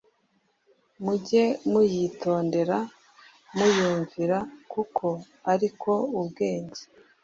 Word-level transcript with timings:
Mujye 1.03 1.43
muyitondera, 1.71 2.77
muyumvira, 3.57 4.37
kuko 4.71 5.05
ari 5.51 5.69
ko 5.81 5.93
ubwenge 6.19 6.81